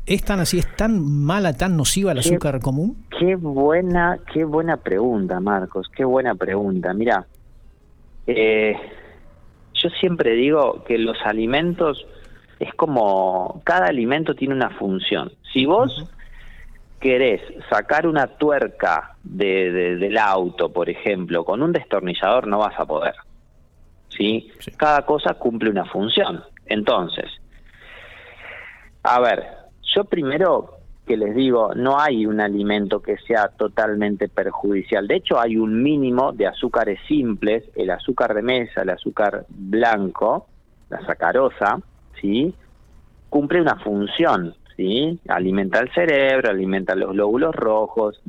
¿Es 0.06 0.24
tan 0.24 0.42
así, 0.42 0.60
es 0.60 0.76
tan 0.76 1.02
mala, 1.02 1.54
tan 1.54 1.78
nociva 1.78 2.12
el 2.12 2.20
azúcar 2.20 2.60
común? 2.60 3.06
Qué 3.18 3.36
buena, 3.36 4.20
qué 4.34 4.44
buena 4.44 4.78
pregunta, 4.78 5.40
Marcos, 5.40 5.90
qué 5.96 6.04
buena 6.04 6.36
pregunta. 6.36 6.94
Mira, 6.94 7.26
eh, 8.28 8.76
yo 9.74 9.90
siempre 10.02 10.32
digo 10.32 10.84
que 10.86 10.98
los 10.98 11.18
alimentos 11.24 12.06
es 12.60 12.74
como, 12.76 13.62
cada 13.64 13.88
alimento 13.88 14.36
tiene 14.36 14.54
una 14.54 14.72
función. 14.72 15.32
Si 15.54 15.66
vos 15.66 16.06
querés 17.00 17.42
sacar 17.70 18.06
una 18.06 18.28
tuerca 18.28 19.16
de, 19.24 19.96
del 19.98 20.18
auto, 20.18 20.72
por 20.72 20.90
ejemplo, 20.90 21.46
con 21.46 21.62
un 21.62 21.72
destornillador 21.72 22.48
no 22.48 22.60
vas 22.60 22.78
a 22.78 22.86
poder. 22.86 23.16
¿sí? 24.10 24.52
Cada 24.78 25.06
cosa 25.06 25.34
cumple 25.36 25.70
una 25.70 25.86
función. 25.86 26.44
Entonces, 26.66 27.30
a 29.04 29.20
ver, 29.20 29.63
yo 29.94 30.06
primero 30.06 30.78
que 31.06 31.18
les 31.18 31.36
digo, 31.36 31.74
no 31.76 32.00
hay 32.00 32.26
un 32.26 32.40
alimento 32.40 33.02
que 33.02 33.18
sea 33.18 33.50
totalmente 33.50 34.30
perjudicial. 34.30 35.08
De 35.08 35.16
hecho, 35.16 35.40
hay 35.40 35.58
un 35.58 35.84
mínimo 35.84 36.32
de 36.32 36.48
azúcares 36.48 37.00
simples, 37.08 37.64
el 37.76 37.90
azúcar 37.90 38.34
de 38.34 38.42
mesa, 38.42 38.84
el 38.84 38.90
azúcar 38.90 39.46
blanco, 39.50 40.48
la 40.90 41.06
sacarosa, 41.06 41.80
¿sí? 42.22 42.54
Cumple 43.30 43.62
una 43.62 43.76
función, 43.78 44.56
¿sí? 44.78 45.20
Alimenta 45.28 45.80
el 45.80 45.92
cerebro, 45.92 46.50
alimenta 46.50 46.96
los 46.96 47.12
glóbulos 47.12 47.54
rojos, 47.54 48.22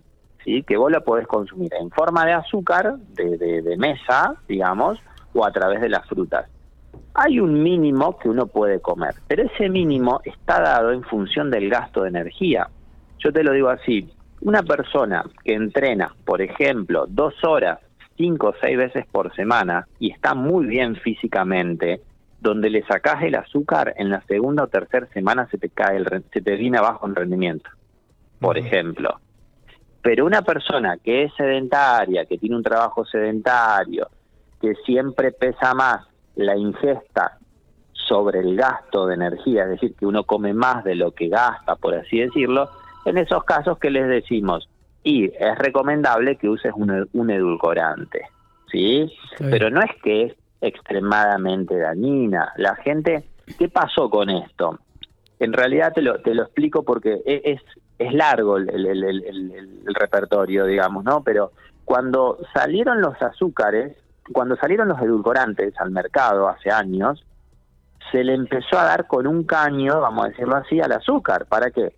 ¿sí? 0.44 0.64
Que 0.64 0.76
vos 0.76 0.90
la 0.90 1.00
podés 1.00 1.28
consumir 1.28 1.73
en 1.80 1.90
forma 1.90 2.26
de 2.26 2.33
azúcar, 2.33 2.97
de, 2.99 3.37
de 3.38 3.76
mesa, 3.76 4.35
digamos, 4.49 4.99
o 5.33 5.44
a 5.44 5.52
través 5.52 5.80
de 5.80 5.90
las 5.90 6.06
frutas. 6.09 6.47
Hay 7.16 7.38
un 7.38 7.62
mínimo 7.62 8.18
que 8.18 8.28
uno 8.28 8.49
puede 8.49 8.80
comer, 8.80 9.14
pero 9.28 9.44
ese 9.44 9.68
mínimo 9.68 10.21
está 10.25 10.61
dado 10.61 10.90
en 10.90 11.04
función 11.04 11.49
del 11.49 11.71
gasto 11.71 12.02
de 12.02 12.09
energía. 12.09 12.68
Yo 13.21 13.33
te 13.33 13.44
lo 13.44 13.52
digo 13.52 13.68
así, 13.68 14.12
una 14.40 14.64
persona 14.64 15.25
que 15.44 15.54
entrena, 15.54 16.12
por 16.25 16.42
ejemplo, 16.42 17.06
dos 17.09 17.35
horas, 17.44 17.78
cinco 18.16 18.49
o 18.49 18.54
seis 18.61 18.76
veces 18.76 19.06
por 19.06 19.33
semana 19.37 19.87
y 20.00 20.11
está 20.11 20.35
muy 20.35 20.66
bien 20.66 20.97
físicamente, 20.97 22.00
donde 22.40 22.68
le 22.68 22.85
sacas 22.85 23.23
el 23.23 23.37
azúcar 23.37 23.94
en 23.97 24.11
la 24.11 24.21
segunda 24.23 24.64
o 24.64 24.66
tercera 24.66 25.06
semana 25.06 25.49
se 25.50 25.59
te 25.59 25.68
cae 25.68 25.99
el, 25.99 26.25
se 26.33 26.42
te 26.42 26.56
viene 26.56 26.78
abajo 26.78 27.06
en 27.06 27.14
rendimiento, 27.14 27.71
por 28.40 28.59
ejemplo. 28.59 29.21
Pero 30.02 30.26
una 30.26 30.42
persona 30.42 30.99
que 30.99 31.23
es 31.23 31.35
sedentaria, 31.35 32.26
que 32.26 32.38
tiene 32.38 32.56
un 32.56 32.62
trabajo 32.62 33.04
sedentario, 33.06 34.09
que 34.61 34.75
siempre 34.85 35.30
pesa 35.30 35.75
más 35.75 36.06
la 36.37 36.57
ingesta 36.57 37.38
sobre 37.93 38.41
el 38.41 38.57
gasto 38.57 39.07
de 39.07 39.14
energía, 39.14 39.64
es 39.64 39.71
decir, 39.71 39.95
que 39.97 40.07
uno 40.07 40.25
come 40.25 40.53
más 40.53 40.85
de 40.85 40.95
lo 40.95 41.12
que 41.12 41.29
gasta, 41.29 41.76
por 41.76 41.95
así 41.95 42.19
decirlo, 42.19 42.69
en 43.05 43.19
esos 43.19 43.45
casos 43.45 43.79
que 43.79 43.91
les 43.91 44.09
decimos, 44.09 44.69
y 45.03 45.26
es 45.26 45.59
recomendable 45.59 46.37
que 46.37 46.49
uses 46.49 46.73
un, 46.75 47.31
edulcorante, 47.31 48.23
¿sí? 48.71 49.11
Pero 49.38 49.71
no 49.71 49.81
es 49.81 49.91
que 50.03 50.23
es 50.25 50.35
extremadamente 50.61 51.76
dañina. 51.76 52.53
La 52.57 52.75
gente, 52.76 53.25
¿qué 53.59 53.69
pasó 53.69 54.09
con 54.09 54.31
esto? 54.31 54.79
En 55.38 55.53
realidad 55.53 55.93
te 55.93 56.00
lo, 56.00 56.21
te 56.21 56.35
lo 56.35 56.45
explico 56.45 56.83
porque 56.85 57.21
e, 57.26 57.43
es, 57.45 57.61
es 57.99 58.14
largo 58.14 58.57
el, 58.57 58.71
el, 58.71 59.05
el 59.05 59.95
repertorio, 59.95 60.64
digamos, 60.64 61.05
¿no? 61.05 61.23
Pero 61.23 61.53
cuando 61.85 62.38
salieron 62.55 63.03
los 63.03 63.21
azúcares, 63.21 63.95
cuando 64.33 64.57
salieron 64.57 64.88
los 64.88 65.00
edulcorantes 65.00 65.75
al 65.78 65.90
mercado 65.90 66.49
hace 66.49 66.71
años, 66.71 67.25
se 68.11 68.23
le 68.23 68.35
empezó 68.35 68.78
a 68.78 68.85
dar 68.85 69.07
con 69.07 69.26
un 69.26 69.45
caño, 69.45 70.00
vamos 70.00 70.26
a 70.26 70.28
decirlo 70.28 70.57
así, 70.57 70.81
al 70.81 70.93
azúcar. 70.93 71.47
¿Para 71.47 71.71
qué? 71.71 71.95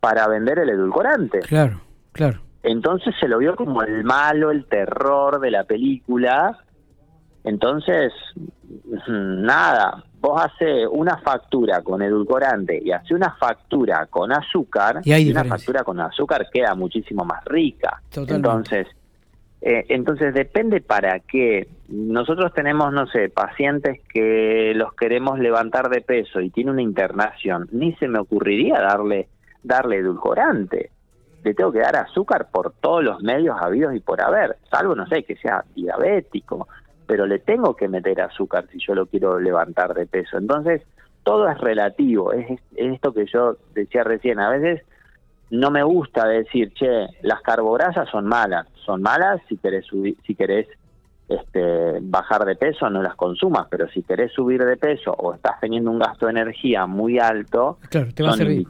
Para 0.00 0.26
vender 0.28 0.58
el 0.58 0.70
edulcorante. 0.70 1.40
Claro, 1.40 1.80
claro. 2.12 2.40
Entonces 2.62 3.14
se 3.18 3.28
lo 3.28 3.38
vio 3.38 3.56
como 3.56 3.82
el 3.82 4.04
malo, 4.04 4.50
el 4.50 4.66
terror 4.66 5.40
de 5.40 5.50
la 5.50 5.64
película. 5.64 6.58
Entonces, 7.44 8.12
nada, 9.08 10.04
vos 10.20 10.40
haces 10.42 10.86
una 10.90 11.18
factura 11.18 11.82
con 11.82 12.02
edulcorante 12.02 12.80
y 12.82 12.92
haces 12.92 13.10
una 13.10 13.34
factura 13.34 14.06
con 14.06 14.32
azúcar, 14.32 15.00
y, 15.04 15.30
una 15.30 15.44
factura 15.44 15.82
con 15.82 16.00
azúcar 16.00 16.48
queda 16.52 16.74
muchísimo 16.74 17.24
más 17.24 17.44
rica. 17.44 18.00
Entonces, 18.14 18.86
eh, 19.62 19.86
entonces 19.88 20.34
depende 20.34 20.80
para 20.80 21.20
qué. 21.20 21.68
Nosotros 21.88 22.52
tenemos, 22.52 22.92
no 22.92 23.06
sé, 23.06 23.28
pacientes 23.28 24.00
que 24.12 24.72
los 24.74 24.92
queremos 24.94 25.38
levantar 25.38 25.88
de 25.88 26.00
peso 26.00 26.40
y 26.40 26.50
tiene 26.50 26.72
una 26.72 26.82
internación. 26.82 27.68
Ni 27.70 27.94
se 27.94 28.08
me 28.08 28.18
ocurriría 28.18 28.80
darle 28.80 29.28
darle 29.62 29.98
edulcorante. 29.98 30.90
Le 31.44 31.54
tengo 31.54 31.72
que 31.72 31.80
dar 31.80 31.96
azúcar 31.96 32.48
por 32.50 32.72
todos 32.72 33.02
los 33.02 33.22
medios 33.22 33.56
habidos 33.60 33.94
y 33.94 34.00
por 34.00 34.20
haber, 34.20 34.56
salvo, 34.70 34.94
no 34.94 35.06
sé, 35.06 35.24
que 35.24 35.36
sea 35.36 35.64
diabético, 35.74 36.68
pero 37.06 37.26
le 37.26 37.38
tengo 37.38 37.74
que 37.74 37.88
meter 37.88 38.20
azúcar 38.20 38.66
si 38.70 38.78
yo 38.78 38.94
lo 38.94 39.06
quiero 39.06 39.38
levantar 39.40 39.94
de 39.94 40.06
peso. 40.06 40.38
Entonces, 40.38 40.82
todo 41.24 41.48
es 41.48 41.58
relativo, 41.58 42.32
es, 42.32 42.50
es 42.50 42.94
esto 42.94 43.12
que 43.12 43.26
yo 43.26 43.56
decía 43.74 44.04
recién, 44.04 44.38
a 44.40 44.50
veces 44.50 44.84
no 45.52 45.70
me 45.70 45.82
gusta 45.82 46.26
decir, 46.26 46.72
che, 46.72 47.08
las 47.20 47.42
carbograsas 47.42 48.08
son 48.08 48.26
malas, 48.26 48.66
son 48.86 49.02
malas 49.02 49.40
si 49.48 49.58
querés 49.58 49.84
subir, 49.84 50.16
si 50.26 50.34
querés 50.34 50.66
este, 51.28 51.98
bajar 52.00 52.44
de 52.46 52.56
peso 52.56 52.88
no 52.88 53.02
las 53.02 53.14
consumas, 53.16 53.66
pero 53.70 53.86
si 53.90 54.02
querés 54.02 54.32
subir 54.32 54.64
de 54.64 54.78
peso 54.78 55.12
o 55.12 55.34
estás 55.34 55.60
teniendo 55.60 55.90
un 55.90 55.98
gasto 55.98 56.26
de 56.26 56.32
energía 56.32 56.86
muy 56.86 57.18
alto, 57.18 57.78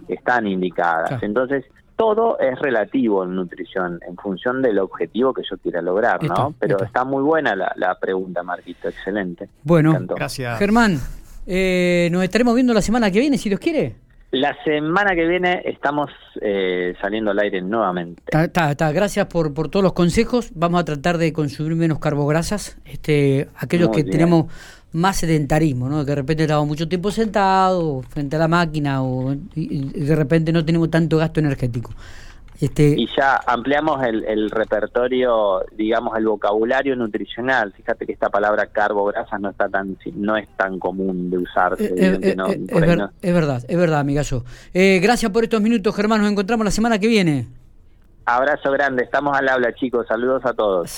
están 0.09 0.47
indicadas. 0.49 1.23
Entonces, 1.23 1.65
todo 1.95 2.39
es 2.41 2.59
relativo 2.59 3.23
en 3.23 3.37
nutrición, 3.37 4.01
en 4.07 4.17
función 4.17 4.61
del 4.61 4.81
objetivo 4.81 5.33
que 5.33 5.43
yo 5.49 5.57
quiera 5.59 5.81
lograr, 5.83 6.21
¿no? 6.25 6.53
pero 6.59 6.83
está 6.83 7.05
muy 7.05 7.23
buena 7.23 7.55
la, 7.55 7.95
pregunta, 8.01 8.43
Marquito, 8.43 8.89
excelente. 8.89 9.49
Bueno, 9.63 9.97
gracias. 10.17 10.59
Germán, 10.59 10.99
Eh, 11.45 12.09
nos 12.13 12.23
estaremos 12.23 12.55
viendo 12.55 12.73
la 12.73 12.83
semana 12.83 13.11
que 13.11 13.19
viene, 13.19 13.37
si 13.37 13.49
Dios 13.49 13.61
quiere. 13.61 13.97
La 14.33 14.57
semana 14.65 15.15
que 15.15 15.27
viene 15.27 15.61
estamos 15.67 16.11
eh, 16.41 16.95
saliendo 17.03 17.33
al 17.33 17.39
aire 17.39 17.61
nuevamente. 17.61 18.23
Está, 18.27 18.91
Gracias 18.91 19.27
por, 19.27 19.53
por 19.53 19.69
todos 19.69 19.83
los 19.83 19.93
consejos. 19.93 20.53
Vamos 20.55 20.81
a 20.81 20.85
tratar 20.87 21.19
de 21.19 21.35
consumir 21.35 21.75
menos 21.77 21.99
carbograsas. 21.99 22.79
Este, 22.87 23.49
aquellos 23.57 23.91
que 23.91 24.05
tenemos 24.05 24.47
más 24.93 25.19
sedentarismo, 25.19 25.91
¿no? 25.91 26.01
Que 26.07 26.13
de 26.13 26.15
repente 26.15 26.45
estamos 26.45 26.67
mucho 26.67 26.89
tiempo 26.89 27.11
sentados 27.11 28.07
frente 28.07 28.37
a 28.37 28.39
la 28.39 28.49
máquina 28.49 29.03
o 29.03 29.35
y 29.55 29.91
de 29.91 30.17
repente 30.17 30.51
no 30.51 30.65
tenemos 30.65 30.91
tanto 30.91 31.19
gasto 31.19 31.41
energético. 31.41 31.91
Este... 32.61 32.95
Y 32.97 33.09
ya 33.17 33.41
ampliamos 33.47 34.03
el, 34.05 34.51
repertorio, 34.51 35.65
digamos, 35.73 36.17
el 36.17 36.27
vocabulario 36.27 36.95
nutricional. 36.97 37.73
Fíjate 37.73 38.07
que 38.07 38.13
esta 38.13 38.31
palabra 38.31 38.67
carbo-grasa 38.67 39.39
no 39.39 39.51
está 39.51 39.69
tan 39.69 39.97
no 40.15 40.37
es 40.37 40.49
tan 40.57 40.79
común 40.79 41.31
de 41.31 41.39
usarse. 41.39 41.85
Eh, 41.85 41.93
eh, 41.97 42.19
eh, 42.23 42.37
es, 42.69 43.35
verdad, 43.35 43.63
es 43.67 43.77
verdad, 43.77 44.01
amigazo. 44.01 44.45
gracias 44.73 45.31
por 45.31 45.45
estos 45.45 45.61
minutos, 45.61 45.95
Germán. 45.95 46.21
Nos 46.21 46.31
encontramos 46.31 46.65
la 46.65 46.71
semana 46.71 46.99
que 46.99 47.09
viene. 47.09 47.49
Abrazo 48.25 48.71
grande, 48.71 49.03
estamos 49.03 49.37
al 49.37 49.49
habla, 49.49 49.75
chicos. 49.75 50.07
Saludos 50.07 50.45
a 50.45 50.55
todos. 50.55 50.91